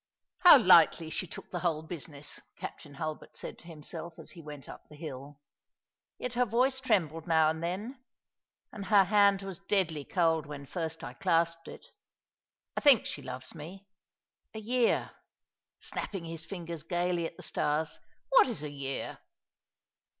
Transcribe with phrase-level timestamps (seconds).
[0.39, 4.67] "How lightly she took the whole business," Captain Hulbcrt said to himself as he went
[4.67, 5.39] up the hill."
[6.17, 8.03] Yet her Yoice trembled now and then—
[8.73, 11.85] and her hand was deadly cold when first I clasped it
[12.75, 13.85] I think she loves me.
[14.55, 15.11] A year,"—
[15.81, 17.99] snapping his fingers gaily at the stars
[18.31, 19.19] —"what is a year